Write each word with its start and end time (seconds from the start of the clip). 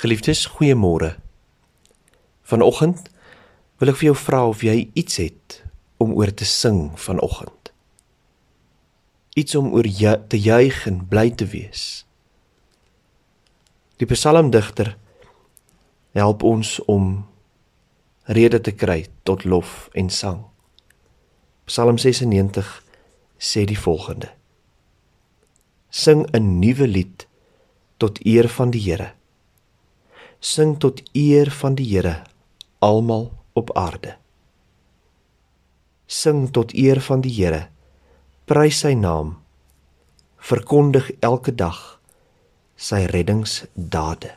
Geliefdes, 0.00 0.46
goeiemôre. 0.46 1.18
Vanoggend 2.48 3.10
wil 3.76 3.90
ek 3.92 3.98
vir 4.00 4.06
jou 4.06 4.14
vra 4.16 4.38
of 4.48 4.62
jy 4.64 4.86
iets 4.96 5.18
het 5.20 5.56
om 6.00 6.14
oor 6.16 6.32
te 6.32 6.46
sing 6.48 6.94
vanoggend. 6.96 7.68
Iets 9.36 9.58
om 9.60 9.68
oor 9.76 9.84
ju 9.84 10.14
te 10.32 10.40
juig 10.40 10.78
en 10.88 11.02
bly 11.12 11.26
te 11.36 11.50
wees. 11.52 11.84
Die 14.00 14.08
psalmdigter 14.08 14.94
help 16.16 16.48
ons 16.48 16.78
om 16.88 17.12
rede 18.24 18.64
te 18.64 18.72
kry 18.72 19.02
tot 19.28 19.44
lof 19.44 19.92
en 19.92 20.08
sang. 20.08 20.46
Psalm 21.68 22.00
96 22.00 22.72
sê 23.36 23.68
die 23.68 23.80
volgende: 23.84 24.32
Sing 25.92 26.24
'n 26.32 26.56
nuwe 26.56 26.88
lied 26.88 27.28
tot 28.00 28.24
eer 28.24 28.48
van 28.48 28.72
die 28.72 28.80
Here 28.88 29.19
sing 30.40 30.78
tot 30.80 31.02
eer 31.12 31.50
van 31.52 31.74
die 31.76 31.84
Here 31.84 32.22
almal 32.80 33.28
op 33.52 33.76
aarde. 33.76 34.16
Sing 36.06 36.48
tot 36.50 36.72
eer 36.72 37.00
van 37.00 37.20
die 37.20 37.32
Here. 37.32 37.68
Prys 38.48 38.80
sy 38.80 38.94
naam. 38.96 39.36
Verkondig 40.40 41.10
elke 41.20 41.52
dag 41.52 42.00
sy 42.80 43.04
reddingsdade. 43.12 44.32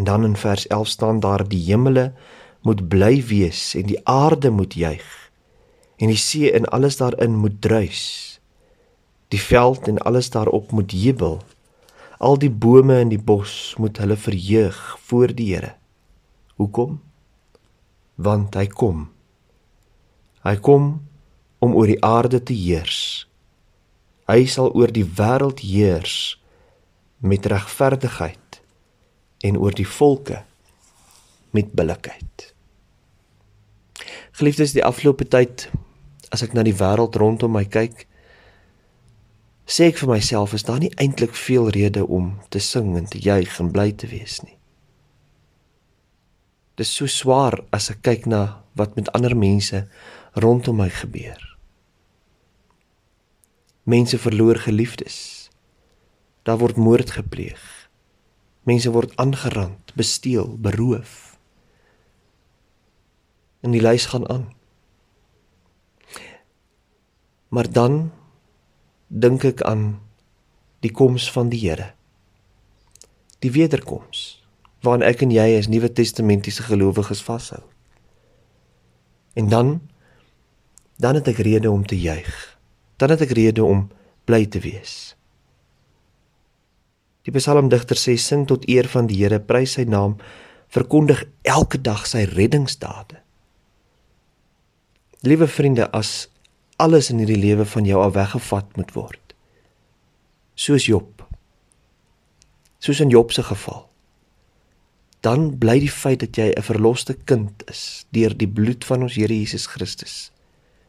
En 0.00 0.08
dan 0.08 0.24
in 0.24 0.36
vers 0.40 0.66
11 0.66 0.88
staan 0.88 1.20
daar 1.20 1.44
die 1.44 1.60
hemele 1.68 2.14
moet 2.64 2.88
bly 2.88 3.20
wees 3.28 3.74
en 3.76 3.92
die 3.92 4.00
aarde 4.08 4.50
moet 4.50 4.74
juig 4.74 5.04
en 6.00 6.08
die 6.08 6.16
see 6.16 6.48
en 6.48 6.64
alles 6.72 6.96
daarin 6.96 7.36
moet 7.36 7.60
druis. 7.60 8.40
Die 9.28 9.40
veld 9.40 9.88
en 9.88 9.98
alles 10.08 10.30
daarop 10.32 10.72
moet 10.72 10.92
jubel. 10.92 11.42
Al 12.20 12.36
die 12.36 12.50
bome 12.52 12.98
in 13.00 13.08
die 13.08 13.20
bos 13.20 13.74
moet 13.80 13.96
hulle 14.02 14.16
verheug 14.20 14.76
voor 15.08 15.32
die 15.32 15.54
Here. 15.54 15.72
Hoekom? 16.60 16.98
Want 18.20 18.58
hy 18.60 18.66
kom. 18.68 19.06
Hy 20.44 20.52
kom 20.60 20.90
om 21.64 21.76
oor 21.76 21.88
die 21.88 22.00
aarde 22.04 22.42
te 22.44 22.52
heers. 22.52 23.24
Hy 24.28 24.44
sal 24.52 24.68
oor 24.76 24.92
die 24.92 25.06
wêreld 25.06 25.64
heers 25.64 26.36
met 27.24 27.48
regverdigheid 27.48 28.60
en 29.48 29.56
oor 29.56 29.72
die 29.72 29.88
volke 29.88 30.42
met 31.56 31.72
billikheid. 31.72 32.50
Geliefdes, 34.36 34.76
die 34.76 34.84
afgelope 34.84 35.24
tyd 35.24 35.70
as 36.28 36.44
ek 36.44 36.52
na 36.52 36.64
die 36.68 36.76
wêreld 36.76 37.16
rondom 37.16 37.56
my 37.56 37.64
kyk, 37.64 38.04
sê 39.70 39.86
ek 39.90 40.00
vir 40.02 40.10
myself 40.10 40.54
is 40.56 40.66
daar 40.66 40.80
nie 40.82 40.90
eintlik 40.98 41.36
veel 41.38 41.68
rede 41.70 42.02
om 42.02 42.32
te 42.50 42.58
sing 42.58 42.96
en 42.98 43.06
te 43.06 43.20
juig 43.22 43.52
en 43.62 43.70
bly 43.70 43.92
te 43.94 44.08
wees 44.10 44.40
nie. 44.42 44.56
Dit 46.74 46.88
is 46.88 46.94
so 46.96 47.06
swaar 47.06 47.60
as 47.76 47.90
ek 47.92 48.02
kyk 48.02 48.26
na 48.26 48.64
wat 48.74 48.96
met 48.98 49.10
ander 49.14 49.36
mense 49.36 49.84
rondom 50.42 50.80
my 50.82 50.88
gebeur. 50.90 51.38
Mense 53.86 54.18
verloor 54.18 54.58
geliefdes. 54.58 55.50
Daar 56.42 56.58
word 56.58 56.78
moord 56.80 57.14
gepleeg. 57.14 57.60
Mense 58.66 58.90
word 58.90 59.14
aangerand, 59.20 59.92
gesteel, 59.96 60.56
beroof. 60.58 61.36
En 63.60 63.74
die 63.76 63.82
lys 63.82 64.08
gaan 64.10 64.26
aan. 64.30 64.48
Maar 67.50 67.70
dan 67.70 68.10
dink 69.10 69.44
ek 69.44 69.62
aan 69.66 69.98
die 70.86 70.92
koms 70.94 71.26
van 71.34 71.50
die 71.50 71.60
Here. 71.60 71.92
Die 73.42 73.50
wederkoms 73.50 74.38
waaraan 74.80 75.04
ek 75.04 75.26
en 75.26 75.32
jy 75.34 75.58
as 75.58 75.68
Nuwe 75.68 75.90
Testamentiese 75.92 76.64
gelowiges 76.64 77.20
vashou. 77.20 77.60
En 79.36 79.50
dan 79.52 79.80
dan 81.00 81.16
het 81.16 81.28
ek 81.32 81.40
rede 81.44 81.70
om 81.70 81.84
te 81.86 81.96
juig. 81.96 82.32
Dan 82.96 83.12
het 83.12 83.24
ek 83.24 83.32
rede 83.36 83.64
om 83.64 83.88
bly 84.28 84.44
te 84.46 84.60
wees. 84.60 85.14
Die 87.24 87.32
psalmdigter 87.32 87.96
sê 87.96 88.16
sing 88.20 88.46
tot 88.48 88.66
eer 88.68 88.88
van 88.88 89.08
die 89.08 89.16
Here, 89.20 89.40
prys 89.40 89.78
sy 89.78 89.86
naam, 89.88 90.18
verkondig 90.68 91.24
elke 91.48 91.80
dag 91.80 92.04
sy 92.08 92.26
reddingsdade. 92.28 93.20
Liewe 95.24 95.48
vriende, 95.48 95.88
as 95.92 96.28
alles 96.80 97.10
in 97.12 97.20
hierdie 97.20 97.38
lewe 97.40 97.66
van 97.68 97.84
jou 97.84 98.00
af 98.00 98.14
weggevat 98.16 98.76
moet 98.76 98.92
word. 98.96 99.34
Soos 100.54 100.86
Job. 100.88 101.26
Soos 102.80 103.00
in 103.04 103.12
Job 103.12 103.32
se 103.32 103.44
geval. 103.44 103.84
Dan 105.20 105.58
bly 105.60 105.76
die 105.84 105.92
feit 105.92 106.22
dat 106.24 106.36
jy 106.36 106.48
'n 106.56 106.62
verloste 106.64 107.14
kind 107.14 107.68
is 107.68 108.06
deur 108.10 108.36
die 108.36 108.48
bloed 108.48 108.84
van 108.84 109.02
ons 109.02 109.14
Here 109.14 109.34
Jesus 109.38 109.66
Christus. 109.66 110.32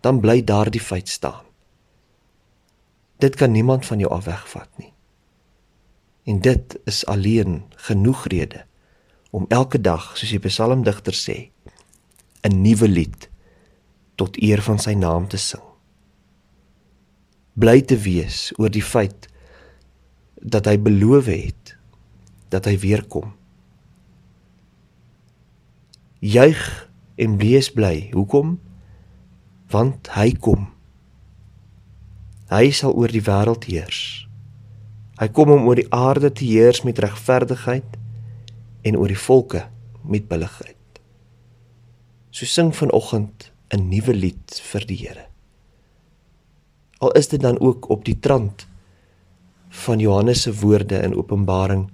Dan 0.00 0.20
bly 0.20 0.44
daardie 0.44 0.80
feit 0.80 1.08
staan. 1.08 1.44
Dit 3.18 3.34
kan 3.36 3.50
niemand 3.50 3.86
van 3.86 3.98
jou 3.98 4.10
af 4.10 4.24
wegvat 4.24 4.70
nie. 4.78 4.92
En 6.24 6.40
dit 6.40 6.78
is 6.84 7.06
alleen 7.06 7.62
genoeg 7.76 8.26
rede 8.26 8.64
om 9.30 9.44
elke 9.48 9.80
dag, 9.80 10.16
soos 10.16 10.30
die 10.30 10.38
psalmdigter 10.38 11.14
sê, 11.14 11.50
'n 12.42 12.62
nuwe 12.62 12.88
lied 12.88 13.30
tot 14.14 14.36
eer 14.42 14.62
van 14.62 14.78
sy 14.78 14.92
naam 14.92 15.28
te 15.28 15.36
sing 15.36 15.71
bly 17.54 17.82
te 17.84 17.98
wees 18.00 18.50
oor 18.56 18.72
die 18.72 18.84
feit 18.84 19.28
dat 20.40 20.66
hy 20.66 20.78
beloof 20.80 21.28
het 21.30 21.74
dat 22.52 22.66
hy 22.68 22.76
weer 22.80 23.04
kom. 23.08 23.32
Juig 26.22 26.60
en 27.16 27.38
wees 27.40 27.70
bly. 27.72 28.10
Hoekom? 28.12 28.58
Want 29.72 30.12
hy 30.16 30.32
kom. 30.36 30.68
Hy 32.52 32.68
sal 32.76 32.92
oor 32.96 33.12
die 33.12 33.24
wêreld 33.24 33.66
heers. 33.68 34.28
Hy 35.20 35.28
kom 35.32 35.52
om 35.54 35.66
oor 35.68 35.80
die 35.80 35.88
aarde 35.94 36.32
te 36.32 36.44
heers 36.44 36.82
met 36.84 37.00
regverdigheid 37.00 37.98
en 38.84 38.98
oor 39.00 39.12
die 39.12 39.18
volke 39.18 39.66
met 40.04 40.28
billigheid. 40.28 40.76
So 42.32 42.48
sing 42.48 42.72
vanoggend 42.76 43.52
'n 43.72 43.88
nuwe 43.88 44.12
lied 44.12 44.60
vir 44.72 44.86
die 44.86 44.96
Here 44.96 45.31
al 47.02 47.12
is 47.18 47.28
dit 47.28 47.40
dan 47.42 47.58
ook 47.60 47.88
op 47.90 48.04
die 48.06 48.18
trant 48.18 48.66
van 49.82 49.98
Johannes 49.98 50.42
se 50.46 50.52
woorde 50.54 51.00
in 51.02 51.16
Openbaring 51.16 51.88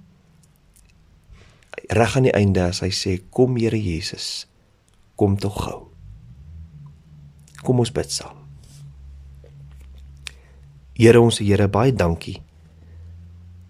reg 1.89 2.15
aan 2.15 2.27
die 2.27 2.35
einde 2.37 2.67
as 2.69 2.83
hy 2.85 2.91
sê 2.93 3.15
kom 3.33 3.57
Here 3.57 3.79
Jesus 3.79 4.45
kom 5.19 5.35
tog 5.39 5.55
gou. 5.65 5.79
Kom 7.65 7.81
ons 7.83 7.91
bid 7.91 8.11
saam. 8.11 8.37
Here 10.95 11.19
ons 11.19 11.41
Here 11.41 11.67
baie 11.67 11.95
dankie 11.95 12.37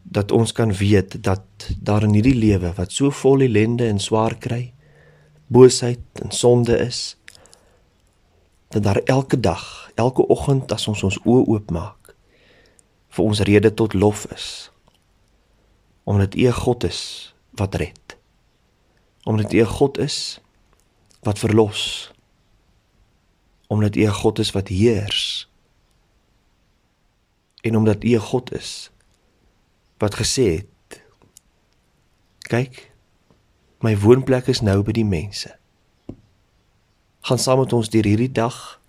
dat 0.09 0.33
ons 0.33 0.51
kan 0.57 0.73
weet 0.73 1.19
dat 1.23 1.69
daar 1.77 2.03
in 2.03 2.15
hierdie 2.17 2.37
lewe 2.37 2.73
wat 2.77 2.91
so 2.91 3.13
vol 3.13 3.45
ellende 3.45 3.85
en 3.87 4.01
swaar 4.01 4.35
kry 4.41 4.71
boosheid 5.53 6.21
en 6.23 6.33
sonde 6.33 6.77
is 6.81 7.15
dat 8.69 8.83
daar 8.83 9.01
elke 9.05 9.39
dag, 9.39 9.88
elke 9.99 10.25
oggend 10.31 10.71
as 10.71 10.87
ons 10.87 11.03
ons 11.07 11.17
oë 11.25 11.45
oopmaak, 11.53 12.13
vir 13.15 13.25
ons 13.25 13.41
rede 13.49 13.71
tot 13.73 13.95
lof 13.97 14.25
is. 14.35 14.47
Omdat 16.09 16.35
U 16.35 16.47
'n 16.47 16.59
God 16.63 16.83
is 16.83 17.01
wat 17.59 17.75
red. 17.75 18.17
Omdat 19.23 19.53
U 19.53 19.59
'n 19.61 19.73
God 19.77 19.97
is 19.97 20.39
wat 21.21 21.39
verlos. 21.39 22.11
Omdat 23.67 23.95
U 23.95 24.05
'n 24.05 24.19
God 24.21 24.39
is 24.39 24.51
wat 24.51 24.67
heers. 24.67 25.49
En 27.61 27.75
omdat 27.75 28.03
U 28.03 28.15
'n 28.15 28.27
God 28.31 28.53
is 28.53 28.91
wat 29.97 30.15
gesê 30.15 30.45
het: 30.57 31.01
"Kyk, 32.39 32.91
my 33.79 33.97
woonplek 33.97 34.47
is 34.47 34.61
nou 34.61 34.83
by 34.83 34.91
die 34.91 35.05
mense." 35.05 35.59
gaan 37.21 37.39
saam 37.39 37.59
met 37.59 37.73
ons 37.73 37.89
deur 37.89 38.07
hierdie 38.07 38.31
dag 38.31 38.79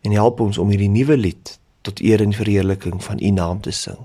en 0.00 0.12
help 0.12 0.40
ons 0.40 0.58
om 0.58 0.68
hierdie 0.70 0.90
nuwe 0.92 1.16
lied 1.16 1.58
tot 1.86 2.00
eer 2.00 2.20
en 2.20 2.34
verheerliking 2.34 3.02
van 3.04 3.22
U 3.22 3.30
naam 3.30 3.60
te 3.60 3.70
sing. 3.70 3.98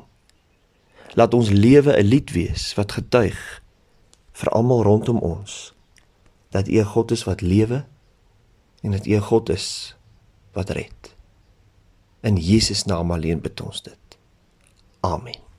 Laat 1.13 1.33
ons 1.33 1.49
lewe 1.49 1.97
'n 1.97 2.05
lied 2.05 2.31
wees 2.31 2.73
wat 2.73 2.91
getuig 2.91 3.61
vir 4.31 4.49
almal 4.49 4.83
rondom 4.83 5.17
ons 5.17 5.73
dat 6.49 6.67
U 6.67 6.83
God 6.83 7.11
is 7.11 7.23
wat 7.23 7.41
lewe 7.41 7.85
en 8.81 8.91
dat 8.91 9.05
U 9.05 9.19
God 9.19 9.49
is 9.49 9.95
wat 10.53 10.69
red. 10.69 11.15
In 12.21 12.37
Jesus 12.37 12.83
naam 12.85 13.11
alleen 13.11 13.41
bid 13.41 13.61
ons 13.61 13.81
dit. 13.81 14.17
Amen. 14.99 15.50